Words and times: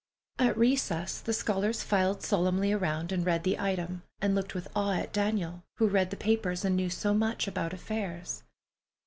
At 0.39 0.57
recess 0.57 1.19
the 1.19 1.31
scholars 1.31 1.83
filed 1.83 2.23
solemnly 2.23 2.71
around 2.73 3.11
and 3.11 3.23
read 3.23 3.43
the 3.43 3.59
item, 3.59 4.01
and 4.19 4.33
looked 4.33 4.55
with 4.55 4.67
awe 4.75 4.93
at 4.95 5.13
Daniel, 5.13 5.63
who 5.77 5.87
read 5.87 6.09
the 6.09 6.17
papers 6.17 6.65
and 6.65 6.75
knew 6.75 6.89
so 6.89 7.13
much 7.13 7.47
about 7.47 7.71
affairs. 7.71 8.41